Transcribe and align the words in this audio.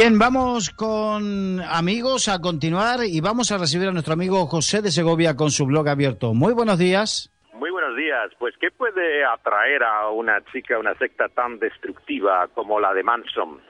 Bien, 0.00 0.18
vamos 0.18 0.70
con 0.70 1.60
amigos 1.60 2.30
a 2.30 2.40
continuar 2.40 3.00
y 3.04 3.20
vamos 3.20 3.52
a 3.52 3.58
recibir 3.58 3.88
a 3.88 3.92
nuestro 3.92 4.14
amigo 4.14 4.46
José 4.46 4.80
de 4.80 4.90
Segovia 4.90 5.36
con 5.36 5.50
su 5.50 5.66
blog 5.66 5.86
abierto. 5.90 6.32
Muy 6.32 6.54
buenos 6.54 6.78
días. 6.78 7.30
Muy 7.52 7.70
buenos 7.70 7.94
días. 7.94 8.32
Pues, 8.38 8.56
¿qué 8.58 8.70
puede 8.70 9.22
atraer 9.26 9.82
a 9.82 10.08
una 10.08 10.42
chica, 10.52 10.78
una 10.78 10.94
secta 10.94 11.28
tan 11.28 11.58
destructiva 11.58 12.48
como 12.54 12.80
la 12.80 12.94
de 12.94 13.02
Manson? 13.02 13.60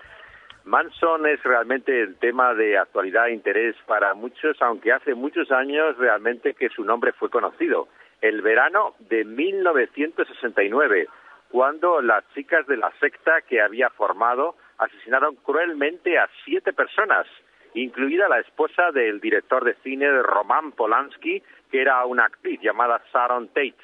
Manson 0.66 1.26
es 1.26 1.42
realmente 1.42 2.00
el 2.00 2.14
tema 2.18 2.54
de 2.54 2.78
actualidad 2.78 3.26
e 3.26 3.32
interés 3.32 3.74
para 3.88 4.14
muchos, 4.14 4.56
aunque 4.62 4.92
hace 4.92 5.16
muchos 5.16 5.50
años 5.50 5.98
realmente 5.98 6.54
que 6.54 6.68
su 6.68 6.84
nombre 6.84 7.12
fue 7.12 7.28
conocido. 7.28 7.88
El 8.20 8.40
verano 8.40 8.94
de 9.00 9.24
1969, 9.24 11.08
cuando 11.50 12.00
las 12.00 12.22
chicas 12.34 12.68
de 12.68 12.76
la 12.76 12.92
secta 13.00 13.40
que 13.48 13.60
había 13.60 13.90
formado 13.90 14.54
asesinaron 14.80 15.36
cruelmente 15.36 16.18
a 16.18 16.28
siete 16.44 16.72
personas, 16.72 17.26
incluida 17.74 18.28
la 18.28 18.40
esposa 18.40 18.90
del 18.92 19.20
director 19.20 19.64
de 19.64 19.74
cine 19.82 20.10
Roman 20.22 20.72
Polanski, 20.72 21.42
que 21.70 21.80
era 21.80 22.04
una 22.06 22.24
actriz 22.24 22.60
llamada 22.60 23.02
Sharon 23.12 23.48
Tate. 23.48 23.76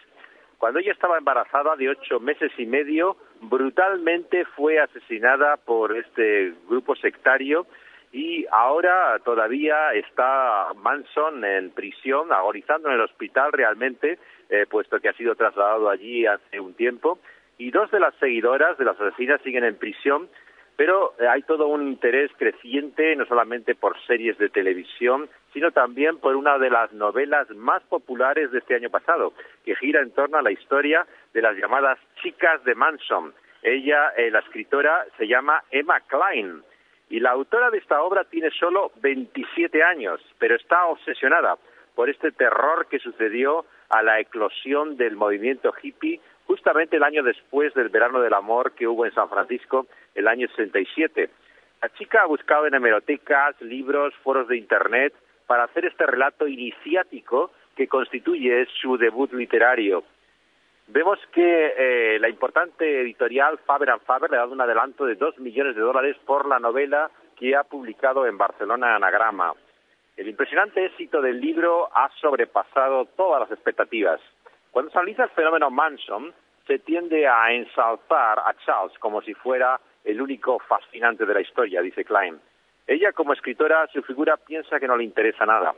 Cuando 0.59 0.80
ella 0.80 0.92
estaba 0.92 1.18
embarazada 1.18 1.77
de 1.77 1.90
ocho 1.90 2.18
meses 2.18 2.51
y 2.56 2.64
medio, 2.64 3.18
brutalmente 3.42 4.46
fue 4.56 4.80
asesinada 4.80 5.59
por 5.59 5.96
este 5.96 6.54
grupo 6.66 6.96
sectario 6.96 7.66
y 8.10 8.46
ahora 8.51 9.18
todavía 9.23 9.92
está 9.92 10.73
Manson 10.76 11.45
en 11.45 11.70
prisión, 11.73 12.32
agonizando 12.32 12.88
en 12.88 12.95
el 12.95 13.02
hospital 13.02 13.52
realmente, 13.52 14.18
eh, 14.48 14.65
puesto 14.70 14.98
que 15.01 15.10
ha 15.10 15.13
sido 15.13 15.35
trasladado 15.35 15.90
allí 15.90 16.24
hace 16.24 16.59
un 16.59 16.73
tiempo. 16.73 17.18
Y 17.59 17.70
dos 17.70 17.90
de 17.90 18.01
las 18.01 18.15
seguidoras 18.15 18.79
de 18.79 18.87
las 18.87 18.98
asesinas 18.98 19.42
siguen 19.42 19.65
en 19.65 19.76
prisión 19.76 20.30
pero 20.77 21.15
eh, 21.19 21.27
hay 21.27 21.43
todo 21.43 21.66
un 21.69 21.88
interés 21.88 22.30
creciente, 22.37 23.16
no 23.16 23.24
solamente 23.27 23.74
por 23.74 23.99
series 24.07 24.37
de 24.38 24.51
televisión, 24.51 25.29
sino 25.52 25.71
también 25.71 26.19
por 26.19 26.37
una 26.37 26.59
de 26.59 26.71
las 26.71 26.93
novelas 26.93 27.49
más 27.51 27.82
populares 27.85 28.51
de 28.51 28.59
este 28.59 28.74
año 28.74 28.91
pasado, 28.91 29.32
que 29.65 29.74
gira 29.77 30.02
en 30.02 30.10
torno 30.10 30.38
a 30.38 30.43
la 30.43 30.52
historia 30.52 31.07
de 31.32 31.43
las 31.43 31.57
llamadas 31.57 31.99
chicas 32.23 32.63
de 32.65 32.74
Manson. 32.74 33.32
Ella, 33.63 34.10
eh, 34.16 34.30
la 34.30 34.41
escritora, 34.41 35.07
se 35.16 35.27
llama 35.27 35.63
Emma 35.71 36.01
Klein. 36.01 36.63
Y 37.09 37.21
la 37.21 37.30
autora 37.30 37.71
de 37.71 37.79
esta 37.79 38.02
obra 38.02 38.24
tiene 38.24 38.51
solo 38.51 38.93
27 39.01 39.82
años, 39.82 40.21
pero 40.38 40.57
está 40.57 40.87
obsesionada 40.87 41.57
por 41.95 42.10
este 42.10 42.32
terror 42.32 42.87
que 42.88 42.99
sucedió 42.99 43.65
a 43.88 44.02
la 44.02 44.21
eclosión 44.21 44.97
del 44.97 45.16
movimiento 45.16 45.73
hippie 45.82 46.21
justamente 46.46 46.96
el 46.96 47.02
año 47.02 47.22
después 47.22 47.74
del 47.74 47.88
verano 47.88 48.20
del 48.20 48.34
amor 48.34 48.72
que 48.72 48.86
hubo 48.86 49.04
en 49.04 49.14
San 49.14 49.28
Francisco, 49.28 49.86
el 50.14 50.28
año 50.28 50.48
67. 50.48 51.28
La 51.82 51.88
chica 51.90 52.22
ha 52.22 52.26
buscado 52.26 52.66
en 52.66 52.74
hemerotecas, 52.74 53.60
libros, 53.60 54.14
foros 54.22 54.48
de 54.48 54.56
Internet 54.56 55.14
para 55.46 55.64
hacer 55.64 55.84
este 55.84 56.06
relato 56.06 56.48
iniciático 56.48 57.50
que 57.76 57.88
constituye 57.88 58.66
su 58.80 58.96
debut 58.96 59.32
literario. 59.32 60.04
Vemos 60.88 61.18
que 61.32 61.74
eh, 61.76 62.18
la 62.20 62.28
importante 62.28 63.02
editorial 63.02 63.58
Faber 63.58 63.98
Faber 64.06 64.30
le 64.30 64.36
ha 64.36 64.41
dado 64.41 64.52
un 64.52 64.60
adelanto 64.60 65.04
de 65.04 65.16
dos 65.16 65.36
millones 65.38 65.74
de 65.74 65.82
dólares 65.82 66.16
por 66.24 66.47
la 66.47 66.58
novela 66.58 67.10
que 67.36 67.56
ha 67.56 67.64
publicado 67.64 68.26
en 68.26 68.38
Barcelona 68.38 68.94
Anagrama. 68.94 69.52
El 70.16 70.28
impresionante 70.28 70.86
éxito 70.86 71.20
del 71.20 71.41
libro 71.41 71.88
ha 71.94 72.08
sobrepasado 72.20 73.04
todas 73.16 73.40
las 73.40 73.50
expectativas. 73.50 74.20
Cuando 74.76 74.92
se 74.92 74.98
analiza 74.98 75.25
el 75.25 75.31
fenómeno 75.31 75.70
Manson, 75.70 76.34
se 76.66 76.78
tiende 76.81 77.26
a 77.26 77.50
ensalzar 77.50 78.38
a 78.41 78.53
Charles 78.62 78.98
como 78.98 79.22
si 79.22 79.32
fuera 79.32 79.81
el 80.04 80.20
único 80.20 80.59
fascinante 80.59 81.25
de 81.25 81.32
la 81.32 81.41
historia, 81.41 81.81
dice 81.81 82.04
Klein. 82.04 82.38
Ella, 82.86 83.12
como 83.12 83.32
escritora, 83.32 83.86
su 83.86 84.03
figura 84.03 84.36
piensa 84.36 84.78
que 84.78 84.86
no 84.86 84.98
le 84.98 85.04
interesa 85.04 85.47
nada. 85.47 85.72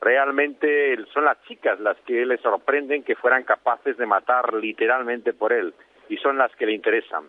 Realmente 0.00 0.96
son 1.12 1.24
las 1.24 1.42
chicas 1.48 1.80
las 1.80 1.96
que 2.02 2.24
le 2.24 2.36
sorprenden 2.36 3.02
que 3.02 3.16
fueran 3.16 3.42
capaces 3.42 3.96
de 3.96 4.06
matar 4.06 4.54
literalmente 4.54 5.32
por 5.32 5.52
él, 5.52 5.74
y 6.08 6.16
son 6.18 6.38
las 6.38 6.54
que 6.54 6.66
le 6.66 6.72
interesan. 6.74 7.24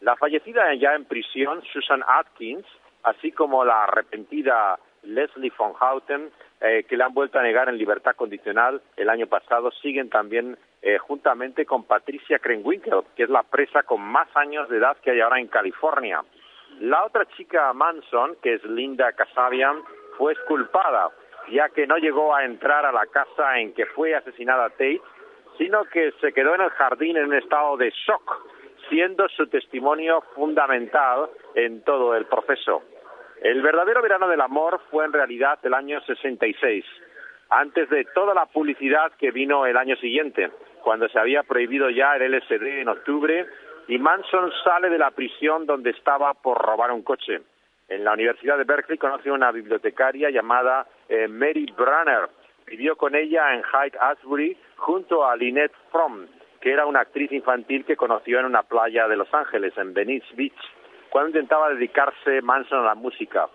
La 0.00 0.16
fallecida 0.16 0.72
ya 0.76 0.94
en 0.94 1.04
prisión, 1.04 1.62
Susan 1.74 2.02
Atkins, 2.08 2.64
así 3.02 3.32
como 3.32 3.66
la 3.66 3.82
arrepentida 3.82 4.78
Leslie 5.04 5.52
von 5.56 5.72
Houten, 5.74 6.30
eh, 6.60 6.84
que 6.88 6.96
le 6.96 7.04
han 7.04 7.14
vuelto 7.14 7.38
a 7.38 7.42
negar 7.42 7.68
en 7.68 7.78
libertad 7.78 8.16
condicional 8.16 8.80
el 8.96 9.10
año 9.10 9.26
pasado, 9.26 9.70
siguen 9.70 10.08
también 10.10 10.56
eh, 10.82 10.98
juntamente 10.98 11.64
con 11.66 11.84
Patricia 11.84 12.38
Krenwinkel, 12.38 13.02
que 13.16 13.24
es 13.24 13.30
la 13.30 13.42
presa 13.42 13.82
con 13.82 14.00
más 14.00 14.28
años 14.36 14.68
de 14.68 14.78
edad 14.78 14.96
que 14.98 15.10
hay 15.10 15.20
ahora 15.20 15.40
en 15.40 15.48
California. 15.48 16.22
La 16.80 17.04
otra 17.04 17.24
chica 17.36 17.72
Manson, 17.72 18.36
que 18.42 18.54
es 18.54 18.64
Linda 18.64 19.12
Kasabian, 19.12 19.82
fue 20.18 20.32
exculpada, 20.32 21.10
ya 21.50 21.68
que 21.68 21.86
no 21.86 21.96
llegó 21.96 22.34
a 22.34 22.44
entrar 22.44 22.84
a 22.84 22.92
la 22.92 23.06
casa 23.06 23.58
en 23.58 23.74
que 23.74 23.86
fue 23.86 24.14
asesinada 24.14 24.70
Tate, 24.70 25.00
sino 25.58 25.84
que 25.84 26.12
se 26.20 26.32
quedó 26.32 26.54
en 26.54 26.62
el 26.62 26.70
jardín 26.70 27.16
en 27.16 27.26
un 27.26 27.34
estado 27.34 27.76
de 27.76 27.90
shock, 27.90 28.46
siendo 28.88 29.28
su 29.28 29.46
testimonio 29.46 30.22
fundamental 30.34 31.30
en 31.54 31.82
todo 31.82 32.14
el 32.16 32.26
proceso. 32.26 32.82
El 33.44 33.60
verdadero 33.60 34.00
verano 34.00 34.26
del 34.26 34.40
amor 34.40 34.80
fue 34.90 35.04
en 35.04 35.12
realidad 35.12 35.58
el 35.64 35.74
año 35.74 36.00
66, 36.00 36.82
antes 37.50 37.90
de 37.90 38.06
toda 38.14 38.32
la 38.32 38.46
publicidad 38.46 39.12
que 39.18 39.32
vino 39.32 39.66
el 39.66 39.76
año 39.76 39.96
siguiente, 39.96 40.50
cuando 40.82 41.10
se 41.10 41.18
había 41.18 41.42
prohibido 41.42 41.90
ya 41.90 42.16
el 42.16 42.32
LSD 42.32 42.80
en 42.80 42.88
octubre 42.88 43.46
y 43.86 43.98
Manson 43.98 44.50
sale 44.64 44.88
de 44.88 44.96
la 44.96 45.10
prisión 45.10 45.66
donde 45.66 45.90
estaba 45.90 46.32
por 46.32 46.56
robar 46.56 46.90
un 46.90 47.02
coche. 47.02 47.42
En 47.90 48.02
la 48.02 48.14
Universidad 48.14 48.56
de 48.56 48.64
Berkeley 48.64 48.96
conoce 48.96 49.30
una 49.30 49.52
bibliotecaria 49.52 50.30
llamada 50.30 50.86
eh, 51.10 51.28
Mary 51.28 51.70
Brunner. 51.76 52.30
Vivió 52.66 52.96
con 52.96 53.14
ella 53.14 53.52
en 53.52 53.62
Hyde 53.62 53.98
Asbury 54.00 54.56
junto 54.76 55.28
a 55.28 55.36
Lynette 55.36 55.76
Fromm, 55.92 56.24
que 56.62 56.72
era 56.72 56.86
una 56.86 57.00
actriz 57.00 57.30
infantil 57.30 57.84
que 57.84 57.94
conoció 57.94 58.38
en 58.38 58.46
una 58.46 58.62
playa 58.62 59.06
de 59.06 59.16
Los 59.16 59.34
Ángeles, 59.34 59.76
en 59.76 59.92
Venice 59.92 60.34
Beach 60.34 60.56
cuando 61.14 61.28
intentaba 61.28 61.68
dedicarse 61.68 62.42
Manson 62.42 62.80
a 62.80 62.86
la 62.86 62.94
música. 62.96 63.46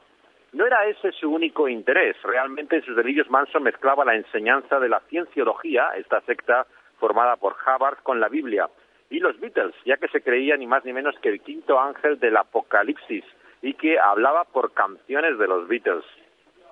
No 0.53 0.66
era 0.66 0.86
ese 0.86 1.12
su 1.12 1.30
único 1.30 1.68
interés. 1.68 2.16
Realmente 2.24 2.78
en 2.78 2.86
sus 2.86 2.96
delirios 2.96 3.30
Manson 3.30 3.64
mezclaba 3.64 4.06
la 4.06 4.16
enseñanza 4.16 4.80
de 4.80 4.88
la 4.88 5.02
cienciología, 5.09 5.90
esta 5.98 6.22
secta 6.22 6.66
formada 7.02 7.36
por 7.36 7.58
Hubbard, 7.58 7.98
con 8.02 8.22
la 8.22 8.30
Biblia, 8.30 8.69
y 9.09 9.19
los 9.19 9.38
Beatles, 9.42 9.75
ya 9.84 9.98
que 9.98 10.08
se 10.08 10.22
creía 10.22 10.56
ni 10.56 10.68
más 10.68 10.86
ni 10.86 10.94
menos 10.94 11.19
que 11.19 11.28
el 11.28 11.42
quinto 11.42 11.78
ángel 11.78 12.18
del 12.18 12.38
Apocalipsis 12.38 13.25
y 13.62 13.74
que 13.74 14.00
hablaba 14.00 14.46
por 14.46 14.72
canciones 14.72 15.38
de 15.38 15.48
los 15.50 15.68
Beatles. 15.68 16.06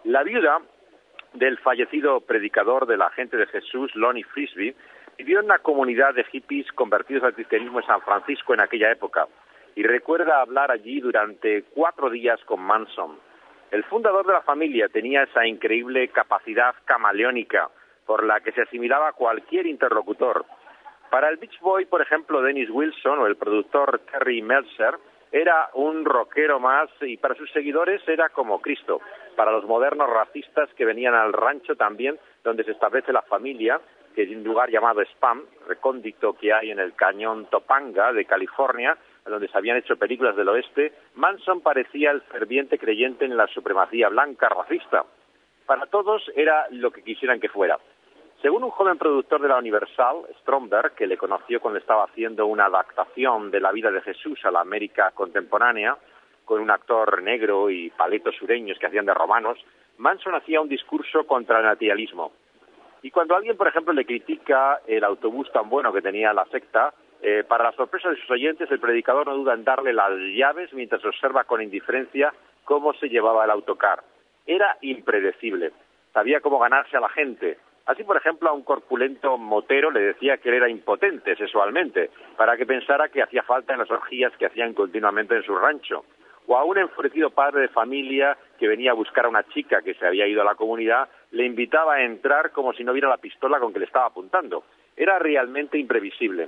La 0.05 0.23
viuda 0.23 0.61
del 1.33 1.57
fallecido 1.57 2.21
predicador 2.21 2.85
de 2.85 2.95
la 2.95 3.09
gente 3.09 3.35
de 3.35 3.47
Jesús, 3.47 3.93
Lonnie 3.93 4.23
Frisbee, 4.23 4.73
vivió 5.17 5.39
en 5.39 5.47
una 5.47 5.59
comunidad 5.59 6.13
de 6.13 6.23
hippies 6.23 6.71
convertidos 6.71 7.25
al 7.25 7.33
cristianismo 7.33 7.81
en 7.81 7.87
San 7.87 7.99
Francisco 8.03 8.53
en 8.53 8.61
aquella 8.61 8.89
época 8.89 9.27
y 9.77 9.83
recuerda 9.83 10.41
hablar 10.41 10.71
allí 10.71 10.99
durante 10.99 11.65
cuatro 11.65 12.09
días 12.09 12.43
con 12.45 12.59
Manson. 12.59 13.19
El 13.69 13.83
fundador 13.83 14.25
de 14.25 14.33
la 14.33 14.41
familia 14.41 14.89
tenía 14.89 15.21
esa 15.21 15.45
increíble 15.45 16.07
capacidad 16.07 16.73
camaleónica 16.83 17.69
por 18.07 18.25
la 18.25 18.39
que 18.39 18.51
se 18.53 18.63
asimilaba 18.63 19.11
cualquier 19.11 19.67
interlocutor. 19.67 20.45
Para 21.11 21.29
el 21.29 21.37
Beach 21.37 21.59
Boy, 21.59 21.85
por 21.85 22.01
ejemplo, 22.01 22.41
Dennis 22.41 22.71
Wilson 22.71 23.19
o 23.19 23.27
el 23.27 23.35
productor 23.35 23.99
Terry 24.11 24.41
Meltzer, 24.41 24.95
era 25.31 25.69
un 25.75 26.05
rockero 26.05 26.59
más 26.59 26.89
y 27.01 27.17
para 27.17 27.35
sus 27.35 27.51
seguidores 27.51 28.01
era 28.07 28.29
como 28.29 28.59
Cristo. 28.59 28.99
Para 29.35 29.51
los 29.51 29.65
modernos 29.65 30.09
racistas 30.09 30.73
que 30.73 30.85
venían 30.85 31.13
al 31.13 31.33
rancho 31.33 31.75
también, 31.75 32.17
donde 32.43 32.63
se 32.63 32.71
establece 32.71 33.13
la 33.13 33.21
familia, 33.21 33.79
que 34.15 34.23
es 34.23 34.29
un 34.31 34.43
lugar 34.43 34.71
llamado 34.71 35.01
Spam, 35.01 35.43
recóndito 35.67 36.33
que 36.33 36.51
hay 36.51 36.71
en 36.71 36.79
el 36.79 36.95
cañón 36.95 37.45
Topanga 37.51 38.11
de 38.11 38.25
California, 38.25 38.97
donde 39.29 39.47
se 39.47 39.57
habían 39.57 39.77
hecho 39.77 39.97
películas 39.97 40.35
del 40.35 40.49
oeste, 40.49 40.93
Manson 41.15 41.61
parecía 41.61 42.11
el 42.11 42.21
ferviente 42.21 42.77
creyente 42.77 43.25
en 43.25 43.37
la 43.37 43.47
supremacía 43.47 44.09
blanca 44.09 44.49
racista. 44.49 45.03
Para 45.65 45.85
todos 45.87 46.23
era 46.35 46.67
lo 46.71 46.91
que 46.91 47.03
quisieran 47.03 47.39
que 47.39 47.49
fuera. 47.49 47.77
Según 48.41 48.63
un 48.63 48.69
joven 48.69 48.97
productor 48.97 49.41
de 49.41 49.47
la 49.47 49.57
Universal, 49.57 50.17
Stromberg, 50.41 50.93
que 50.93 51.07
le 51.07 51.17
conoció 51.17 51.59
cuando 51.59 51.79
estaba 51.79 52.03
haciendo 52.03 52.45
una 52.45 52.65
adaptación 52.65 53.49
de 53.49 53.59
la 53.59 53.71
vida 53.71 53.89
de 53.89 54.01
Jesús 54.01 54.39
a 54.45 54.51
la 54.51 54.61
América 54.61 55.11
contemporánea, 55.11 55.97
con 56.45 56.61
un 56.61 56.69
actor 56.71 57.21
negro 57.23 57.69
y 57.69 57.89
paletos 57.89 58.35
sureños 58.35 58.77
que 58.79 58.85
hacían 58.85 59.05
de 59.05 59.13
romanos, 59.13 59.57
Manson 59.97 60.35
hacía 60.35 60.61
un 60.61 60.69
discurso 60.69 61.25
contra 61.25 61.57
el 61.59 61.65
naturalismo. 61.65 62.31
Y 63.01 63.11
cuando 63.11 63.35
alguien, 63.35 63.57
por 63.57 63.67
ejemplo, 63.67 63.91
le 63.93 64.05
critica 64.05 64.81
el 64.87 65.03
autobús 65.03 65.51
tan 65.51 65.69
bueno 65.69 65.91
que 65.91 66.01
tenía 66.01 66.31
la 66.31 66.45
secta, 66.45 66.93
eh, 67.21 67.43
para 67.47 67.65
la 67.65 67.71
sorpresa 67.71 68.09
de 68.09 68.17
sus 68.17 68.29
oyentes, 68.29 68.69
el 68.69 68.79
predicador 68.79 69.27
no 69.27 69.35
duda 69.35 69.53
en 69.53 69.63
darle 69.63 69.93
las 69.93 70.11
llaves 70.35 70.71
mientras 70.73 71.03
observa 71.03 71.45
con 71.45 71.61
indiferencia 71.61 72.33
cómo 72.63 72.93
se 72.93 73.09
llevaba 73.09 73.45
el 73.45 73.51
autocar. 73.51 74.03
Era 74.45 74.77
impredecible. 74.81 75.71
Sabía 76.13 76.41
cómo 76.41 76.59
ganarse 76.59 76.95
a 76.95 77.01
la 77.01 77.09
gente. 77.09 77.57
Así, 77.85 78.03
por 78.03 78.17
ejemplo, 78.17 78.49
a 78.49 78.53
un 78.53 78.63
corpulento 78.63 79.37
motero 79.37 79.91
le 79.91 80.01
decía 80.01 80.37
que 80.37 80.49
él 80.49 80.55
era 80.55 80.69
impotente 80.69 81.35
sexualmente, 81.37 82.09
para 82.35 82.57
que 82.57 82.65
pensara 82.65 83.07
que 83.07 83.23
hacía 83.23 83.43
falta 83.43 83.73
en 83.73 83.79
las 83.79 83.89
orgías 83.89 84.35
que 84.37 84.45
hacían 84.45 84.73
continuamente 84.73 85.35
en 85.35 85.43
su 85.43 85.55
rancho. 85.55 86.03
o 86.49 86.55
a 86.57 86.63
un 86.63 86.77
enfurecido 86.77 87.29
padre 87.29 87.61
de 87.61 87.67
familia 87.67 88.37
que 88.57 88.69
venía 88.69 88.91
a 88.91 88.93
buscar 88.93 89.25
a 89.25 89.29
una 89.29 89.43
chica 89.49 89.81
que 89.81 89.95
se 89.95 90.07
había 90.07 90.27
ido 90.27 90.41
a 90.41 90.45
la 90.45 90.55
comunidad, 90.55 91.09
le 91.31 91.45
invitaba 91.45 91.95
a 91.95 92.03
entrar 92.03 92.51
como 92.51 92.71
si 92.71 92.85
no 92.85 92.93
viera 92.93 93.09
la 93.09 93.17
pistola 93.17 93.59
con 93.59 93.73
que 93.73 93.79
le 93.79 93.85
estaba 93.85 94.05
apuntando. 94.05 94.63
Era 94.95 95.19
realmente 95.19 95.77
imprevisible. 95.77 96.47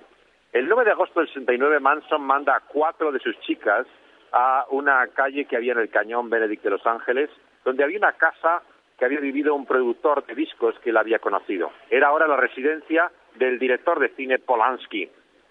El 0.52 0.68
9 0.68 0.84
de 0.84 0.92
agosto 0.92 1.20
del 1.20 1.30
69, 1.30 1.80
Manson 1.80 2.24
manda 2.24 2.56
a 2.56 2.62
cuatro 2.62 3.12
de 3.12 3.20
sus 3.20 3.40
chicas 3.42 3.86
a 4.32 4.66
una 4.72 5.06
calle 5.10 5.46
que 5.46 5.56
había 5.56 5.74
en 5.74 5.80
el 5.80 5.90
Cañón 5.92 6.28
Benedict 6.28 6.64
de 6.64 6.72
Los 6.72 6.86
Ángeles, 6.88 7.30
donde 7.64 7.84
había 7.84 8.00
una 8.00 8.14
casa 8.14 8.64
que 8.98 9.06
había 9.06 9.20
vivido 9.20 9.54
un 9.54 9.68
productor 9.68 10.26
de 10.26 10.34
discos 10.34 10.74
que 10.80 10.90
él 10.90 10.98
había 10.98 11.20
conocido. 11.20 11.72
Era 11.92 12.08
ahora 12.08 12.28
la 12.28 12.36
residencia 12.36 13.12
del 13.36 13.60
director 13.60 14.00
de 14.00 14.10
cine 14.10 14.40
Polanski. 14.40 15.08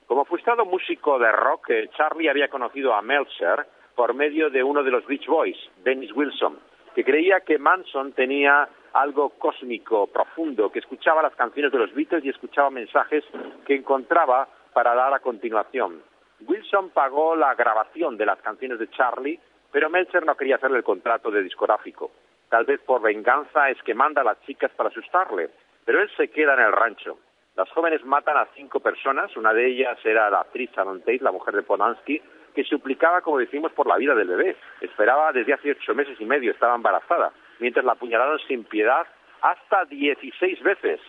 Como 0.06 0.24
frustrado 0.24 0.64
músico 0.64 1.16
de 1.20 1.30
rock, 1.30 1.70
eh, 1.70 1.90
Charlie 1.96 2.28
había 2.28 2.48
conocido 2.48 2.92
a 2.92 3.00
Meltzer 3.00 3.66
por 3.94 4.14
medio 4.14 4.50
de 4.50 4.64
uno 4.64 4.82
de 4.82 4.90
los 4.90 5.06
Beach 5.06 5.26
Boys, 5.26 5.58
Dennis 5.84 6.12
Wilson, 6.12 6.58
que 6.94 7.04
creía 7.04 7.40
que 7.40 7.58
Manson 7.58 8.12
tenía 8.14 8.68
algo 8.94 9.30
cósmico, 9.30 10.08
profundo, 10.08 10.72
que 10.72 10.80
escuchaba 10.80 11.22
las 11.22 11.36
canciones 11.36 11.70
de 11.70 11.78
los 11.78 11.94
Beatles 11.94 12.24
y 12.24 12.30
escuchaba 12.30 12.70
mensajes 12.70 13.22
que 13.64 13.76
encontraba 13.76 14.48
para 14.78 14.94
dar 14.94 15.12
a 15.12 15.18
continuación. 15.18 16.04
Wilson 16.46 16.90
pagó 16.90 17.34
la 17.34 17.52
grabación 17.56 18.16
de 18.16 18.24
las 18.24 18.40
canciones 18.42 18.78
de 18.78 18.88
Charlie, 18.90 19.40
pero 19.72 19.90
Meltzer 19.90 20.24
no 20.24 20.36
quería 20.36 20.54
hacerle 20.54 20.76
el 20.76 20.84
contrato 20.84 21.32
de 21.32 21.42
discográfico. 21.42 22.12
Tal 22.48 22.64
vez 22.64 22.80
por 22.82 23.02
venganza 23.02 23.70
es 23.70 23.82
que 23.82 23.92
manda 23.92 24.20
a 24.20 24.24
las 24.24 24.40
chicas 24.42 24.70
para 24.76 24.90
asustarle, 24.90 25.50
pero 25.84 26.00
él 26.00 26.08
se 26.16 26.28
queda 26.30 26.54
en 26.54 26.60
el 26.60 26.70
rancho. 26.70 27.18
Las 27.56 27.68
jóvenes 27.70 28.04
matan 28.04 28.36
a 28.36 28.46
cinco 28.54 28.78
personas, 28.78 29.36
una 29.36 29.52
de 29.52 29.66
ellas 29.66 29.98
era 30.04 30.30
la 30.30 30.42
actriz 30.42 30.70
Sharon 30.70 31.00
Tate, 31.00 31.18
la 31.22 31.32
mujer 31.32 31.56
de 31.56 31.64
Polanski, 31.64 32.22
que 32.54 32.62
suplicaba, 32.62 33.20
como 33.20 33.38
decimos, 33.38 33.72
por 33.72 33.88
la 33.88 33.96
vida 33.96 34.14
del 34.14 34.28
bebé. 34.28 34.54
Esperaba 34.80 35.32
desde 35.32 35.54
hace 35.54 35.72
ocho 35.72 35.92
meses 35.92 36.20
y 36.20 36.24
medio, 36.24 36.52
estaba 36.52 36.76
embarazada, 36.76 37.32
mientras 37.58 37.84
la 37.84 37.94
apuñalaron 37.94 38.38
sin 38.46 38.62
piedad 38.62 39.08
hasta 39.42 39.86
dieciséis 39.86 40.62
veces. 40.62 41.00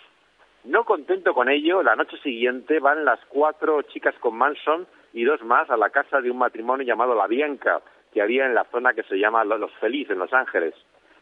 No 0.65 0.83
contento 0.83 1.33
con 1.33 1.50
ello, 1.50 1.81
la 1.81 1.95
noche 1.95 2.17
siguiente 2.17 2.79
van 2.79 3.06
las 3.06 3.19
cuatro 3.29 3.81
chicas 3.83 4.13
con 4.19 4.35
Manson 4.35 4.88
y 5.13 5.23
dos 5.23 5.41
más 5.41 5.69
a 5.69 5.77
la 5.77 5.89
casa 5.89 6.19
de 6.19 6.29
un 6.29 6.38
matrimonio 6.38 6.85
llamado 6.85 7.15
La 7.15 7.27
Bianca, 7.27 7.81
que 8.11 8.21
había 8.21 8.45
en 8.45 8.53
la 8.53 8.65
zona 8.65 8.94
que 8.94 9.03
se 9.03 9.17
llama 9.17 9.45
Los 9.45 9.71
Feliz, 9.75 10.09
en 10.09 10.19
Los 10.19 10.33
Ángeles. 10.33 10.73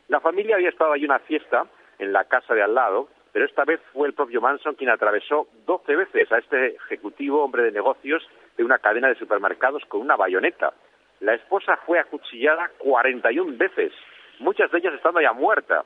La 0.07 0.19
familia 0.22 0.56
había 0.56 0.69
estado 0.69 0.94
allí 0.94 1.06
una 1.06 1.19
fiesta 1.19 1.68
en 2.00 2.13
la 2.13 2.25
casa 2.25 2.56
de 2.56 2.63
al 2.63 2.74
lado, 2.74 3.10
pero 3.31 3.45
esta 3.45 3.63
vez 3.63 3.80
fue 3.94 4.07
el 4.07 4.16
propio 4.16 4.42
Manson 4.42 4.74
quien 4.74 4.89
atravesó 4.89 5.48
doce 5.68 5.95
veces 5.95 6.31
a 6.31 6.40
este 6.40 6.75
ejecutivo 6.75 7.44
hombre 7.44 7.62
de 7.62 7.72
negocios 7.72 8.28
de 8.57 8.63
una 8.63 8.80
cadena 8.80 9.07
de 9.10 9.16
supermercados 9.16 9.83
con 9.86 10.01
una 10.01 10.16
bayoneta. 10.16 10.74
La 11.19 11.36
esposa 11.36 11.78
fue 11.86 12.00
acuchillada 12.00 12.72
41 12.80 13.56
veces, 13.57 13.92
muchas 14.40 14.72
de 14.72 14.80
ellas 14.80 14.95
estando 14.95 15.22
ya 15.22 15.33
muerta. 15.33 15.83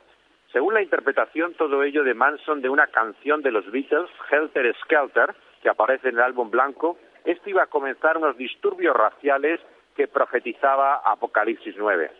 Según 0.52 0.74
la 0.74 0.82
interpretación, 0.82 1.54
todo 1.54 1.82
ello 1.82 2.04
de 2.04 2.12
Manson 2.12 2.60
de 2.60 2.68
una 2.68 2.86
canción 2.88 3.40
de 3.40 3.50
los 3.50 3.70
Beatles, 3.70 4.10
Helter 4.30 4.74
Skelter, 4.82 5.34
que 5.62 5.70
aparece 5.70 6.10
en 6.10 6.16
el 6.16 6.22
álbum 6.22 6.50
blanco, 6.50 6.98
esto 7.24 7.48
iba 7.48 7.62
a 7.62 7.68
comenzar 7.68 8.18
unos 8.18 8.36
disturbios 8.36 8.94
raciales 8.94 9.60
que 9.96 10.08
profetizaba 10.08 11.00
Apocalipsis 11.04 11.74
9. 11.78 12.10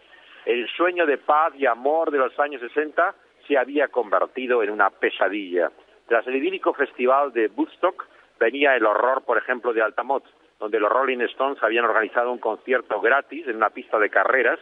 El 0.46 0.66
sueño 0.68 1.04
de 1.04 1.18
paz 1.18 1.52
y 1.58 1.66
amor 1.66 2.10
de 2.10 2.18
los 2.18 2.38
años 2.40 2.62
60 2.62 3.14
se 3.46 3.58
había 3.58 3.88
convertido 3.88 4.62
en 4.62 4.70
una 4.70 4.88
pesadilla. 4.88 5.70
Tras 6.06 6.26
el 6.26 6.36
idílico 6.36 6.72
festival 6.72 7.32
de 7.32 7.48
Woodstock 7.54 8.06
venía 8.40 8.74
el 8.76 8.86
horror, 8.86 9.22
por 9.24 9.36
ejemplo, 9.36 9.74
de 9.74 9.82
Altamont, 9.82 10.24
donde 10.58 10.80
los 10.80 10.90
Rolling 10.90 11.20
Stones 11.20 11.62
habían 11.62 11.84
organizado 11.84 12.32
un 12.32 12.38
concierto 12.38 13.00
gratis 13.00 13.46
en 13.46 13.56
una 13.56 13.70
pista 13.70 13.98
de 13.98 14.08
carreras 14.08 14.58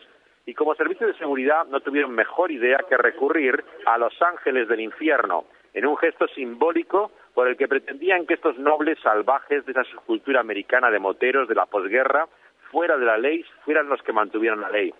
y 0.50 0.54
como 0.54 0.74
servicio 0.74 1.06
de 1.06 1.14
seguridad 1.14 1.64
no 1.68 1.78
tuvieron 1.78 2.10
mejor 2.10 2.50
idea 2.50 2.78
que 2.88 2.96
recurrir 2.96 3.64
a 3.86 3.96
los 3.98 4.20
ángeles 4.20 4.66
del 4.66 4.80
infierno 4.80 5.44
en 5.74 5.86
un 5.86 5.96
gesto 5.96 6.26
simbólico 6.26 7.12
por 7.34 7.46
el 7.46 7.56
que 7.56 7.68
pretendían 7.68 8.26
que 8.26 8.34
estos 8.34 8.58
nobles 8.58 8.98
salvajes 8.98 9.64
de 9.64 9.70
esa 9.70 9.84
subcultura 9.84 10.40
americana 10.40 10.90
de 10.90 10.98
moteros 10.98 11.46
de 11.46 11.54
la 11.54 11.66
posguerra, 11.66 12.26
fuera 12.72 12.96
de 12.96 13.06
la 13.06 13.16
ley, 13.16 13.44
fueran 13.64 13.88
los 13.88 14.02
que 14.02 14.12
mantuvieran 14.12 14.60
la 14.60 14.70
ley. 14.70 14.92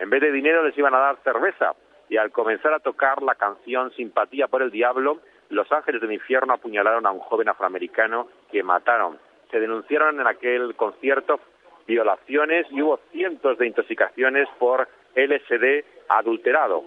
En 0.00 0.10
vez 0.10 0.20
de 0.20 0.32
dinero 0.32 0.64
les 0.64 0.76
iban 0.76 0.96
a 0.96 0.98
dar 0.98 1.18
cerveza 1.22 1.74
y 2.08 2.16
al 2.16 2.32
comenzar 2.32 2.74
a 2.74 2.80
tocar 2.80 3.22
la 3.22 3.36
canción 3.36 3.92
Simpatía 3.92 4.48
por 4.48 4.62
el 4.62 4.72
Diablo, 4.72 5.20
los 5.50 5.70
ángeles 5.70 6.00
del 6.00 6.10
infierno 6.10 6.54
apuñalaron 6.54 7.06
a 7.06 7.12
un 7.12 7.20
joven 7.20 7.48
afroamericano 7.48 8.26
que 8.50 8.64
mataron. 8.64 9.16
Se 9.52 9.60
denunciaron 9.60 10.20
en 10.20 10.26
aquel 10.26 10.74
concierto 10.74 11.38
violaciones 11.88 12.66
y 12.70 12.82
hubo 12.82 13.00
cientos 13.10 13.56
de 13.58 13.66
intoxicaciones 13.66 14.46
por 14.58 14.86
LSD 15.16 15.84
adulterado. 16.08 16.84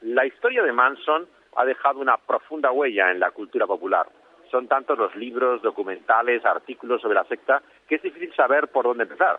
La 0.00 0.26
historia 0.26 0.62
de 0.62 0.72
Manson 0.72 1.28
ha 1.54 1.64
dejado 1.64 2.00
una 2.00 2.16
profunda 2.16 2.72
huella 2.72 3.10
en 3.10 3.20
la 3.20 3.30
cultura 3.30 3.66
popular. 3.66 4.08
Son 4.50 4.66
tantos 4.68 4.98
los 4.98 5.14
libros, 5.16 5.60
documentales, 5.60 6.44
artículos 6.44 7.02
sobre 7.02 7.14
la 7.14 7.24
secta 7.24 7.62
que 7.86 7.96
es 7.96 8.02
difícil 8.02 8.34
saber 8.34 8.68
por 8.68 8.84
dónde 8.84 9.04
empezar. 9.04 9.38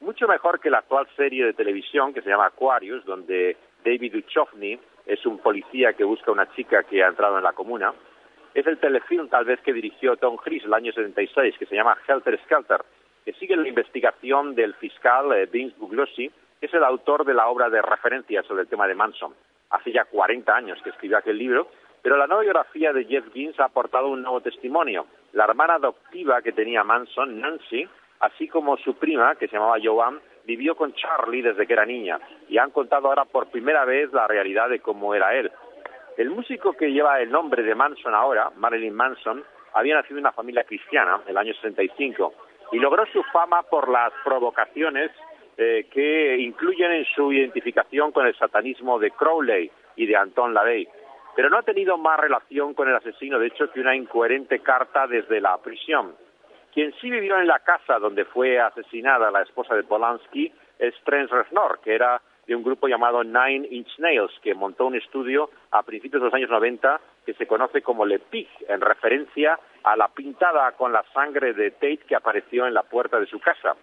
Mucho 0.00 0.28
mejor 0.28 0.60
que 0.60 0.70
la 0.70 0.78
actual 0.78 1.06
serie 1.16 1.46
de 1.46 1.52
televisión 1.54 2.12
que 2.12 2.22
se 2.22 2.28
llama 2.28 2.46
Aquarius, 2.46 3.04
donde 3.04 3.56
David 3.84 4.12
Duchovny 4.12 4.78
es 5.06 5.24
un 5.24 5.38
policía 5.38 5.94
que 5.94 6.04
busca 6.04 6.30
a 6.30 6.34
una 6.34 6.52
chica 6.54 6.82
que 6.82 7.02
ha 7.02 7.08
entrado 7.08 7.38
en 7.38 7.44
la 7.44 7.52
comuna. 7.52 7.94
Es 8.52 8.66
el 8.66 8.78
telefilm 8.78 9.28
tal 9.28 9.46
vez 9.46 9.60
que 9.60 9.72
dirigió 9.72 10.16
Tom 10.16 10.36
Cruise 10.36 10.64
el 10.64 10.74
año 10.74 10.92
76, 10.92 11.56
que 11.56 11.66
se 11.66 11.74
llama 11.76 11.96
Helter 12.06 12.38
Skelter, 12.44 12.82
que 13.24 13.32
sigue 13.34 13.56
la 13.56 13.68
investigación 13.68 14.54
del 14.54 14.74
fiscal 14.74 15.32
eh, 15.32 15.46
Vince 15.46 15.76
Bugliosi, 15.78 16.30
que 16.60 16.66
es 16.66 16.74
el 16.74 16.84
autor 16.84 17.24
de 17.24 17.34
la 17.34 17.48
obra 17.48 17.70
de 17.70 17.82
referencia 17.82 18.42
sobre 18.42 18.62
el 18.62 18.68
tema 18.68 18.86
de 18.86 18.94
Manson. 18.94 19.34
Hace 19.70 19.92
ya 19.92 20.04
40 20.04 20.54
años 20.54 20.78
que 20.82 20.90
escribió 20.90 21.18
aquel 21.18 21.38
libro, 21.38 21.68
pero 22.02 22.16
la 22.16 22.26
nueva 22.26 22.42
biografía 22.42 22.92
de 22.92 23.04
Jeff 23.04 23.32
Gibbs 23.32 23.58
ha 23.60 23.66
aportado 23.66 24.08
un 24.08 24.22
nuevo 24.22 24.40
testimonio. 24.40 25.06
La 25.32 25.44
hermana 25.44 25.74
adoptiva 25.74 26.42
que 26.42 26.52
tenía 26.52 26.84
Manson, 26.84 27.40
Nancy, 27.40 27.88
así 28.20 28.48
como 28.48 28.76
su 28.76 28.94
prima, 28.96 29.36
que 29.36 29.46
se 29.46 29.54
llamaba 29.54 29.78
Joan, 29.82 30.20
vivió 30.44 30.74
con 30.74 30.92
Charlie 30.94 31.42
desde 31.42 31.66
que 31.66 31.72
era 31.72 31.86
niña 31.86 32.18
y 32.48 32.58
han 32.58 32.70
contado 32.70 33.08
ahora 33.08 33.24
por 33.24 33.50
primera 33.50 33.84
vez 33.84 34.12
la 34.12 34.26
realidad 34.26 34.68
de 34.68 34.80
cómo 34.80 35.14
era 35.14 35.34
él. 35.34 35.50
El 36.16 36.30
músico 36.30 36.74
que 36.74 36.92
lleva 36.92 37.20
el 37.20 37.30
nombre 37.30 37.62
de 37.62 37.74
Manson 37.74 38.14
ahora, 38.14 38.50
Marilyn 38.56 38.94
Manson, 38.94 39.44
había 39.74 39.94
nacido 39.94 40.18
en 40.18 40.24
una 40.24 40.32
familia 40.32 40.64
cristiana 40.64 41.20
en 41.24 41.30
el 41.30 41.38
año 41.38 41.54
65 41.54 42.34
y 42.72 42.78
logró 42.78 43.06
su 43.06 43.22
fama 43.24 43.62
por 43.62 43.88
las 43.88 44.12
provocaciones 44.24 45.10
eh, 45.56 45.86
que 45.90 46.38
incluyen 46.38 46.90
en 46.92 47.04
su 47.04 47.32
identificación 47.32 48.10
con 48.10 48.26
el 48.26 48.34
satanismo 48.36 48.98
de 48.98 49.10
Crowley 49.10 49.70
y 49.96 50.06
de 50.06 50.16
Anton 50.16 50.54
LaVey. 50.54 50.88
Pero 51.36 51.50
no 51.50 51.58
ha 51.58 51.62
tenido 51.62 51.98
más 51.98 52.18
relación 52.18 52.74
con 52.74 52.88
el 52.88 52.96
asesino, 52.96 53.38
de 53.38 53.48
hecho, 53.48 53.70
que 53.70 53.80
una 53.80 53.94
incoherente 53.94 54.60
carta 54.60 55.06
desde 55.06 55.40
la 55.40 55.58
prisión. 55.58 56.14
Quien 56.72 56.92
sí 57.00 57.10
vivió 57.10 57.38
en 57.38 57.46
la 57.46 57.58
casa 57.58 57.98
donde 57.98 58.24
fue 58.24 58.58
asesinada 58.58 59.30
la 59.30 59.42
esposa 59.42 59.74
de 59.74 59.82
Polanski 59.82 60.50
es 60.78 60.94
Trent 61.04 61.30
Reznor, 61.30 61.80
que 61.80 61.94
era 61.94 62.20
de 62.46 62.56
un 62.56 62.62
grupo 62.62 62.88
llamado 62.88 63.22
Nine 63.22 63.68
Inch 63.70 63.98
Nails, 63.98 64.32
que 64.42 64.54
montó 64.54 64.86
un 64.86 64.96
estudio 64.96 65.50
a 65.70 65.82
principios 65.82 66.22
de 66.22 66.26
los 66.26 66.34
años 66.34 66.50
90 66.50 67.00
que 67.24 67.34
se 67.34 67.46
conoce 67.46 67.82
como 67.82 68.04
Le 68.04 68.18
Pig, 68.18 68.48
en 68.68 68.80
referencia 68.80 69.58
a 69.84 69.96
la 69.96 70.08
pintada 70.08 70.72
con 70.72 70.92
la 70.92 71.04
sangre 71.12 71.52
de 71.54 71.70
Tate 71.72 72.00
que 72.08 72.16
apareció 72.16 72.66
en 72.66 72.74
la 72.74 72.82
puerta 72.82 73.18
de 73.20 73.26
su 73.26 73.38
casa. 73.38 73.76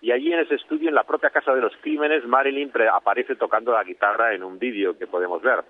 Y 0.00 0.10
allí 0.10 0.32
en 0.32 0.40
ese 0.40 0.56
estudio, 0.56 0.88
en 0.88 0.96
la 0.96 1.04
propia 1.04 1.30
Casa 1.30 1.54
de 1.54 1.60
los 1.60 1.76
Crímenes, 1.76 2.26
Marilyn 2.26 2.72
aparece 2.92 3.36
tocando 3.36 3.72
la 3.72 3.84
guitarra 3.84 4.34
en 4.34 4.42
un 4.42 4.58
vídeo 4.58 4.98
que 4.98 5.06
podemos 5.06 5.40
ver. 5.42 5.62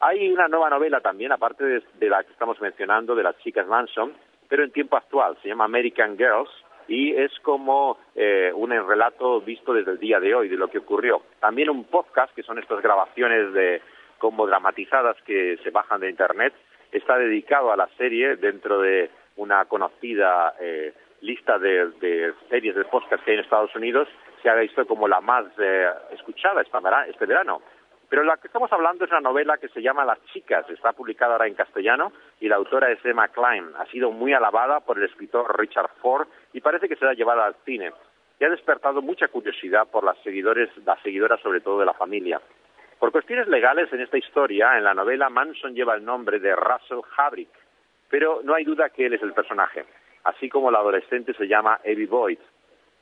Hay 0.00 0.30
una 0.30 0.48
nueva 0.48 0.70
novela 0.70 1.00
también, 1.00 1.32
aparte 1.32 1.64
de, 1.64 2.08
la 2.08 2.22
que 2.22 2.32
estamos 2.32 2.60
mencionando, 2.60 3.14
de 3.14 3.24
las 3.24 3.36
chicas 3.38 3.66
Manson, 3.66 4.14
pero 4.48 4.64
en 4.64 4.70
tiempo 4.70 4.96
actual, 4.96 5.36
se 5.42 5.48
llama 5.48 5.64
American 5.64 6.16
Girls, 6.16 6.50
y 6.86 7.14
es 7.14 7.30
como 7.40 7.98
eh, 8.14 8.50
un 8.54 8.70
relato 8.70 9.42
visto 9.42 9.74
desde 9.74 9.90
el 9.90 9.98
día 9.98 10.18
de 10.18 10.34
hoy, 10.34 10.48
de 10.48 10.56
lo 10.56 10.68
que 10.68 10.78
ocurrió. 10.78 11.20
También 11.38 11.68
un 11.68 11.84
podcast, 11.84 12.34
que 12.34 12.42
son 12.42 12.58
estas 12.58 12.80
grabaciones 12.80 13.52
de 13.52 13.82
como 14.18 14.46
dramatizadas 14.46 15.16
que 15.22 15.58
se 15.62 15.70
bajan 15.70 16.00
de 16.00 16.10
Internet, 16.10 16.54
está 16.92 17.18
dedicado 17.18 17.72
a 17.72 17.76
la 17.76 17.88
serie 17.96 18.36
dentro 18.36 18.80
de 18.80 19.10
una 19.36 19.64
conocida 19.66 20.54
eh, 20.60 20.92
lista 21.20 21.58
de, 21.58 22.34
series 22.48 22.74
de 22.74 22.84
podcast 22.84 23.24
que 23.24 23.32
hay 23.32 23.38
en 23.38 23.44
Estados 23.44 23.74
Unidos, 23.74 24.08
se 24.42 24.48
ha 24.48 24.54
visto 24.54 24.86
como 24.86 25.08
la 25.08 25.20
más 25.20 25.46
eh, 25.58 25.88
escuchada 26.12 26.62
este 26.62 27.26
verano. 27.26 27.60
Pero 28.08 28.24
la 28.24 28.38
que 28.38 28.46
estamos 28.46 28.72
hablando 28.72 29.04
es 29.04 29.10
una 29.10 29.20
novela 29.20 29.58
que 29.58 29.68
se 29.68 29.82
llama 29.82 30.04
Las 30.04 30.24
chicas, 30.32 30.68
está 30.70 30.92
publicada 30.92 31.32
ahora 31.32 31.46
en 31.46 31.54
castellano 31.54 32.12
y 32.40 32.48
la 32.48 32.56
autora 32.56 32.90
es 32.90 33.04
Emma 33.04 33.28
Klein. 33.28 33.66
Ha 33.78 33.84
sido 33.86 34.10
muy 34.10 34.32
alabada 34.32 34.80
por 34.80 34.98
el 34.98 35.04
escritor 35.04 35.58
Richard 35.58 35.90
Ford 36.00 36.26
y 36.54 36.60
parece 36.60 36.88
que 36.88 36.96
será 36.96 37.12
llevada 37.12 37.44
al 37.44 37.56
cine. 37.66 37.92
Y 38.40 38.44
ha 38.44 38.50
despertado 38.50 39.02
mucha 39.02 39.28
curiosidad 39.28 39.88
por 39.88 40.04
las 40.04 40.16
seguidores, 40.22 40.70
las 40.86 41.00
seguidoras 41.02 41.40
sobre 41.40 41.60
todo 41.60 41.80
de 41.80 41.86
la 41.86 41.92
familia. 41.92 42.40
Por 42.98 43.12
cuestiones 43.12 43.46
legales 43.46 43.92
en 43.92 44.00
esta 44.00 44.18
historia, 44.18 44.76
en 44.76 44.82
la 44.82 44.92
novela 44.92 45.30
Manson 45.30 45.72
lleva 45.72 45.94
el 45.94 46.04
nombre 46.04 46.40
de 46.40 46.54
Russell 46.56 47.00
Habrick, 47.16 47.50
pero 48.10 48.40
no 48.42 48.54
hay 48.54 48.64
duda 48.64 48.90
que 48.90 49.06
él 49.06 49.14
es 49.14 49.22
el 49.22 49.34
personaje, 49.34 49.84
así 50.24 50.48
como 50.48 50.70
la 50.70 50.80
adolescente 50.80 51.32
se 51.34 51.46
llama 51.46 51.78
Evie 51.84 52.06
Boyd. 52.06 52.40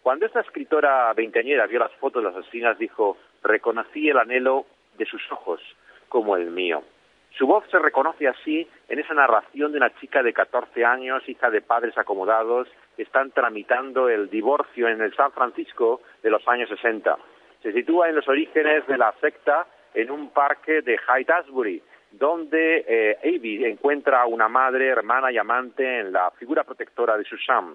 Cuando 0.02 0.26
esta 0.26 0.40
escritora 0.40 1.12
veinteañera 1.14 1.66
vio 1.66 1.78
las 1.78 1.92
fotos 1.94 2.22
de 2.22 2.28
las 2.28 2.38
asesinas, 2.38 2.78
dijo, 2.78 3.16
reconocí 3.42 4.10
el 4.10 4.18
anhelo 4.18 4.66
de 4.98 5.06
sus 5.06 5.22
ojos 5.32 5.62
como 6.10 6.36
el 6.36 6.50
mío. 6.50 6.82
Su 7.38 7.46
voz 7.46 7.64
se 7.70 7.78
reconoce 7.78 8.28
así 8.28 8.68
en 8.88 8.98
esa 8.98 9.14
narración 9.14 9.72
de 9.72 9.78
una 9.78 9.94
chica 9.98 10.22
de 10.22 10.34
14 10.34 10.84
años, 10.84 11.26
hija 11.26 11.50
de 11.50 11.62
padres 11.62 11.96
acomodados, 11.96 12.68
que 12.96 13.02
están 13.02 13.30
tramitando 13.30 14.10
el 14.10 14.28
divorcio 14.28 14.88
en 14.88 15.00
el 15.00 15.14
San 15.14 15.32
Francisco 15.32 16.02
de 16.22 16.30
los 16.30 16.46
años 16.48 16.68
60. 16.68 17.16
Se 17.62 17.72
sitúa 17.72 18.08
en 18.08 18.16
los 18.16 18.28
orígenes 18.28 18.86
de 18.86 18.98
la 18.98 19.12
secta 19.20 19.66
en 19.96 20.10
un 20.10 20.28
parque 20.28 20.82
de 20.82 20.98
Haight-Ashbury, 20.98 21.82
donde 22.12 22.84
eh, 22.86 23.18
encuentra 23.64 24.22
a 24.22 24.26
una 24.26 24.46
madre, 24.46 24.88
hermana 24.88 25.32
y 25.32 25.38
amante 25.38 26.00
en 26.00 26.12
la 26.12 26.30
figura 26.32 26.64
protectora 26.64 27.16
de 27.16 27.24
Susan. 27.24 27.74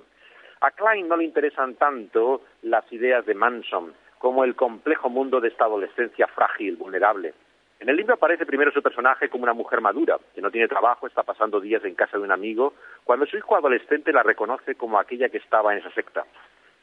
A 0.62 0.70
Klein 0.70 1.08
no 1.08 1.18
le 1.18 1.24
interesan 1.24 1.74
tanto 1.76 2.44
las 2.62 2.86
ideas 2.94 3.26
de 3.26 3.34
Manson 3.34 3.94
como 4.20 4.44
el 4.44 4.56
complejo 4.56 5.10
mundo 5.10 5.42
de 5.42 5.48
esta 5.48 5.66
adolescencia 5.66 6.28
frágil, 6.28 6.76
vulnerable. 6.76 7.34
En 7.80 7.90
el 7.90 7.96
libro 7.96 8.14
aparece 8.14 8.46
primero 8.46 8.72
su 8.72 8.84
personaje 8.84 9.28
como 9.28 9.44
una 9.44 9.54
mujer 9.54 9.82
madura, 9.82 10.20
que 10.36 10.42
no 10.42 10.52
tiene 10.52 10.68
trabajo, 10.68 11.08
está 11.08 11.24
pasando 11.24 11.60
días 11.60 11.84
en 11.84 11.96
casa 11.96 12.20
de 12.20 12.24
un 12.24 12.32
amigo, 12.32 12.76
cuando 13.04 13.26
su 13.26 13.36
hijo 13.36 13.56
adolescente 13.56 14.14
la 14.14 14.22
reconoce 14.22 14.76
como 14.76 15.00
aquella 15.00 15.30
que 15.30 15.40
estaba 15.40 15.74
en 15.74 15.80
esa 15.80 15.90
secta. 15.90 16.24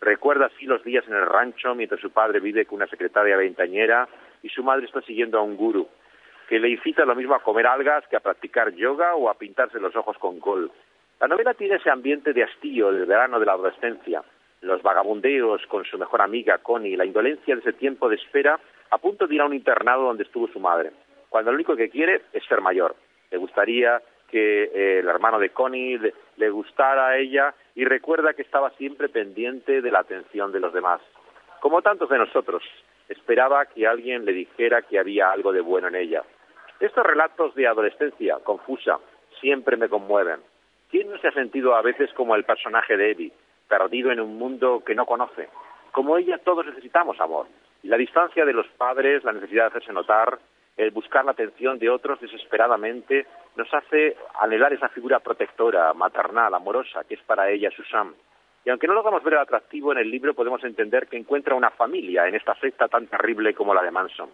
Recuerda 0.01 0.47
así 0.47 0.67
los 0.67 0.83
días 0.83 1.07
en 1.07 1.15
el 1.15 1.27
rancho 1.27 1.77
mientras 1.77 2.01
su 2.01 2.11
padre 2.11 2.41
vive 2.41 2.67
con 2.67 2.77
una 2.77 2.89
secretaria 2.89 3.37
veintañera 3.37 4.09
y 4.43 4.49
su 4.49 4.63
madre 4.63 4.87
está 4.87 5.01
siguiendo 5.03 5.39
a 5.39 5.43
un 5.43 5.57
gurú, 5.57 5.89
que 6.49 6.59
le 6.59 6.71
incita 6.71 7.05
lo 7.05 7.15
mismo 7.15 7.35
a 7.35 7.43
comer 7.43 7.67
algas 7.67 8.07
que 8.09 8.17
a 8.17 8.21
practicar 8.21 8.73
yoga 8.75 9.15
o 9.15 9.29
a 9.29 9.35
pintarse 9.35 9.79
los 9.81 9.95
ojos 9.97 10.17
con 10.19 10.41
col. 10.41 10.71
La 11.21 11.29
novela 11.29 11.55
tiene 11.55 11.77
ese 11.77 11.91
ambiente 11.91 12.33
de 12.33 12.45
hastío 12.45 12.93
del 12.93 13.07
verano 13.07 13.41
de 13.41 13.47
la 13.47 13.53
adolescencia, 13.53 14.23
los 14.61 14.83
vagabundeos 14.83 15.67
con 15.67 15.85
su 15.85 15.99
mejor 15.99 16.23
amiga 16.23 16.59
Connie, 16.59 16.97
la 16.97 17.05
indolencia 17.05 17.55
de 17.55 17.61
ese 17.61 17.73
tiempo 17.73 18.09
de 18.09 18.17
espera 18.17 18.59
a 18.91 18.99
punto 18.99 19.27
de 19.27 19.35
ir 19.35 19.41
a 19.41 19.47
un 19.47 19.55
internado 19.55 20.05
donde 20.05 20.25
estuvo 20.25 20.49
su 20.49 20.61
madre, 20.61 20.93
cuando 21.29 21.51
lo 21.51 21.57
único 21.57 21.77
que 21.77 21.91
quiere 21.91 22.23
es 22.33 22.45
ser 22.47 22.61
mayor. 22.61 22.97
Le 23.31 23.39
gustaría 23.39 24.01
que 24.31 24.65
eh, 24.65 24.99
el 25.01 25.09
hermano 25.09 25.39
de 25.39 25.51
Connie 25.51 25.99
le, 26.37 26.51
gustara 26.51 27.09
a 27.09 27.19
ella 27.19 27.55
y 27.75 27.85
recuerda 27.85 28.35
que 28.35 28.43
estaba 28.43 28.71
siempre 28.71 29.09
pendiente 29.09 29.81
de 29.81 29.91
la 29.91 30.01
atención 30.01 30.53
de 30.53 30.61
los 30.61 30.73
demás. 30.73 31.01
Como 31.61 31.83
tantos 31.83 32.09
de 32.09 32.19
nosotros, 32.19 32.63
esperaba 33.09 33.67
que 33.67 33.87
alguien 33.87 34.25
le 34.25 34.33
dijera 34.33 34.83
que 34.83 34.99
había 34.99 35.31
algo 35.31 35.53
de 35.53 35.61
bueno 35.61 35.89
en 35.89 35.97
ella. 35.97 36.23
Estos 36.81 37.05
relatos 37.05 37.55
de 37.55 37.67
adolescencia 37.67 38.39
confusa 38.45 38.99
siempre 39.41 39.77
me 39.77 39.89
conmueven. 39.89 40.41
¿Quién 40.91 41.11
no 41.11 41.19
se 41.19 41.29
ha 41.29 41.33
sentido 41.33 41.75
a 41.75 41.83
veces 41.83 42.13
como 42.15 42.35
el 42.35 42.45
personaje 42.45 42.97
de 42.97 43.11
Eddie, 43.11 43.33
perdido 43.69 44.11
en 44.11 44.21
un 44.21 44.39
mundo 44.39 44.83
que 44.85 44.95
no 44.95 45.07
conoce? 45.07 45.49
Como 45.93 46.17
ella 46.17 46.39
todos 46.39 46.67
necesitamos 46.67 47.21
amor, 47.21 47.47
la 47.83 47.97
distancia 47.97 48.45
de 48.45 48.53
los 48.53 48.67
padres, 48.69 49.25
la 49.25 49.33
necesidad 49.33 49.65
de 49.65 49.69
hacerse 49.69 49.93
notar, 49.93 50.39
el 50.77 50.91
buscar 50.93 51.25
la 51.25 51.33
atención 51.33 51.79
de 51.79 51.91
otros 51.91 52.21
desesperadamente, 52.21 53.27
nos 53.57 53.73
hace 53.75 54.17
anhelar 54.41 54.73
esa 54.73 54.89
figura 54.89 55.19
protectora, 55.19 55.93
maternal, 55.95 56.55
amorosa, 56.55 57.03
que 57.05 57.15
es 57.15 57.23
para 57.23 57.51
ella 57.51 57.71
Susan. 57.71 58.15
Y 58.65 58.71
aunque 58.71 58.87
no 58.87 58.95
logramos 58.95 59.23
ver 59.23 59.35
el 59.35 59.41
atractivo 59.41 59.93
en 59.93 59.99
el 59.99 60.11
libro, 60.11 60.35
podemos 60.35 60.63
entender 60.65 61.07
que 61.07 61.17
encuentra 61.17 61.55
una 61.55 61.71
familia 61.71 62.27
en 62.27 62.35
esta 62.35 62.55
secta 62.57 62.89
tan 62.89 63.07
terrible 63.07 63.55
como 63.55 63.75
la 63.75 63.83
de 63.83 63.91
Manson. 63.91 64.31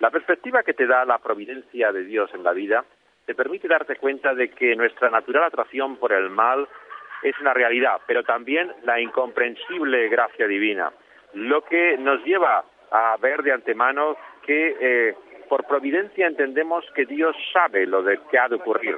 La 0.00 0.10
perspectiva 0.10 0.62
que 0.62 0.74
te 0.74 0.86
da 0.86 1.04
la 1.04 1.18
providencia 1.18 1.92
de 1.92 2.04
Dios 2.04 2.30
en 2.34 2.42
la 2.42 2.52
vida 2.52 2.84
te 3.24 3.34
permite 3.34 3.68
darte 3.68 3.96
cuenta 3.96 4.34
de 4.34 4.50
que 4.50 4.76
nuestra 4.76 5.08
natural 5.08 5.44
atracción 5.44 5.96
por 5.96 6.12
el 6.12 6.28
mal 6.28 6.68
es 7.22 7.38
una 7.40 7.54
realidad, 7.54 8.00
pero 8.06 8.22
también 8.22 8.70
la 8.82 9.00
incomprensible 9.00 10.08
gracia 10.08 10.46
divina 10.46 10.92
lo 11.34 11.62
que 11.64 11.96
nos 11.98 12.24
lleva 12.24 12.64
a 12.90 13.16
ver 13.20 13.42
de 13.42 13.52
antemano 13.52 14.16
que 14.42 14.76
eh, 14.80 15.14
por 15.48 15.66
providencia 15.66 16.26
entendemos 16.26 16.84
que 16.94 17.04
Dios 17.04 17.36
sabe 17.52 17.86
lo 17.86 18.04
que 18.04 18.38
ha 18.38 18.48
de 18.48 18.56
ocurrir. 18.56 18.96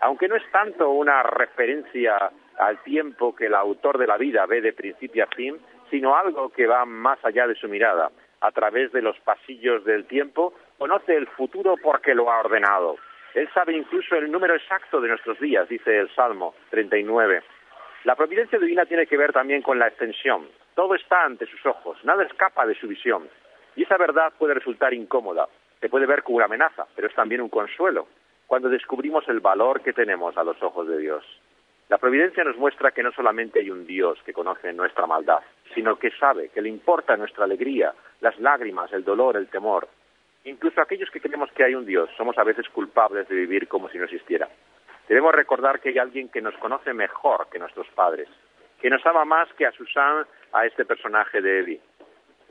Aunque 0.00 0.28
no 0.28 0.36
es 0.36 0.50
tanto 0.52 0.90
una 0.90 1.22
referencia 1.22 2.30
al 2.60 2.82
tiempo 2.82 3.34
que 3.34 3.46
el 3.46 3.54
autor 3.54 3.98
de 3.98 4.06
la 4.06 4.16
vida 4.16 4.46
ve 4.46 4.60
de 4.60 4.72
principio 4.72 5.24
a 5.24 5.34
fin, 5.34 5.58
sino 5.90 6.16
algo 6.16 6.50
que 6.50 6.66
va 6.66 6.84
más 6.84 7.18
allá 7.24 7.46
de 7.46 7.54
su 7.54 7.68
mirada. 7.68 8.10
A 8.40 8.52
través 8.52 8.92
de 8.92 9.02
los 9.02 9.18
pasillos 9.20 9.84
del 9.84 10.06
tiempo, 10.06 10.54
conoce 10.78 11.16
el 11.16 11.26
futuro 11.26 11.74
porque 11.82 12.14
lo 12.14 12.30
ha 12.30 12.40
ordenado. 12.40 12.96
Él 13.34 13.48
sabe 13.54 13.76
incluso 13.76 14.14
el 14.16 14.30
número 14.30 14.54
exacto 14.54 15.00
de 15.00 15.08
nuestros 15.08 15.38
días, 15.40 15.68
dice 15.68 15.98
el 15.98 16.14
Salmo 16.14 16.54
39. 16.70 17.42
La 18.04 18.16
providencia 18.16 18.58
divina 18.58 18.86
tiene 18.86 19.06
que 19.06 19.16
ver 19.16 19.32
también 19.32 19.62
con 19.62 19.78
la 19.78 19.88
extensión. 19.88 20.48
Todo 20.74 20.94
está 20.94 21.24
ante 21.24 21.46
sus 21.46 21.64
ojos, 21.66 21.98
nada 22.04 22.24
escapa 22.24 22.66
de 22.66 22.74
su 22.74 22.88
visión. 22.88 23.28
Y 23.76 23.84
esa 23.84 23.96
verdad 23.96 24.32
puede 24.38 24.54
resultar 24.54 24.94
incómoda, 24.94 25.48
se 25.80 25.88
puede 25.88 26.06
ver 26.06 26.22
como 26.22 26.36
una 26.36 26.46
amenaza, 26.46 26.86
pero 26.94 27.08
es 27.08 27.14
también 27.14 27.40
un 27.40 27.48
consuelo 27.48 28.06
cuando 28.46 28.68
descubrimos 28.68 29.28
el 29.28 29.38
valor 29.38 29.80
que 29.80 29.92
tenemos 29.92 30.36
a 30.36 30.42
los 30.42 30.60
ojos 30.60 30.88
de 30.88 30.98
Dios. 30.98 31.24
La 31.90 31.98
providencia 31.98 32.44
nos 32.44 32.56
muestra 32.56 32.92
que 32.92 33.02
no 33.02 33.10
solamente 33.10 33.58
hay 33.58 33.68
un 33.68 33.84
Dios 33.84 34.16
que 34.24 34.32
conoce 34.32 34.72
nuestra 34.72 35.06
maldad, 35.06 35.40
sino 35.74 35.98
que 35.98 36.12
sabe 36.12 36.50
que 36.50 36.62
le 36.62 36.68
importa 36.68 37.16
nuestra 37.16 37.42
alegría, 37.46 37.92
las 38.20 38.38
lágrimas, 38.38 38.92
el 38.92 39.02
dolor, 39.02 39.36
el 39.36 39.48
temor. 39.48 39.88
Incluso 40.44 40.80
aquellos 40.80 41.10
que 41.10 41.20
creemos 41.20 41.50
que 41.50 41.64
hay 41.64 41.74
un 41.74 41.84
Dios 41.84 42.08
somos 42.16 42.38
a 42.38 42.44
veces 42.44 42.68
culpables 42.68 43.28
de 43.28 43.34
vivir 43.34 43.66
como 43.66 43.88
si 43.88 43.98
no 43.98 44.04
existiera. 44.04 44.48
Debemos 45.08 45.34
recordar 45.34 45.80
que 45.80 45.88
hay 45.88 45.98
alguien 45.98 46.28
que 46.28 46.40
nos 46.40 46.54
conoce 46.58 46.94
mejor 46.94 47.48
que 47.50 47.58
nuestros 47.58 47.88
padres, 47.88 48.28
que 48.80 48.88
nos 48.88 49.04
ama 49.04 49.24
más 49.24 49.52
que 49.54 49.66
a 49.66 49.72
Susan, 49.72 50.24
a 50.52 50.66
este 50.66 50.84
personaje 50.84 51.42
de 51.42 51.58
Eddie. 51.58 51.80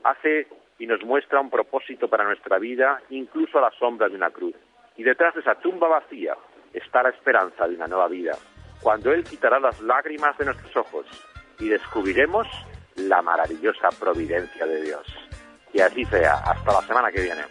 Hace 0.04 0.48
y 0.78 0.86
nos 0.86 1.02
muestra 1.02 1.40
un 1.40 1.48
propósito 1.48 2.08
para 2.08 2.24
nuestra 2.24 2.58
vida, 2.58 3.00
incluso 3.08 3.56
a 3.56 3.62
la 3.62 3.70
sombra 3.70 4.10
de 4.10 4.16
una 4.16 4.28
cruz. 4.28 4.54
Y 4.98 5.02
detrás 5.02 5.32
de 5.32 5.40
esa 5.40 5.54
tumba 5.54 5.88
vacía 5.88 6.36
está 6.74 7.02
la 7.02 7.08
esperanza 7.08 7.66
de 7.66 7.74
una 7.74 7.86
nueva 7.86 8.06
vida, 8.08 8.32
cuando 8.82 9.12
Él 9.12 9.24
quitará 9.24 9.58
las 9.60 9.80
lágrimas 9.80 10.36
de 10.38 10.46
nuestros 10.46 10.76
ojos 10.76 11.06
y 11.58 11.68
descubriremos 11.68 12.46
la 12.96 13.22
maravillosa 13.22 13.88
providencia 13.98 14.66
de 14.66 14.82
Dios. 14.82 15.06
Y 15.72 15.80
así 15.80 16.04
sea. 16.06 16.34
Hasta 16.34 16.72
la 16.72 16.82
semana 16.82 17.10
que 17.12 17.22
viene. 17.22 17.42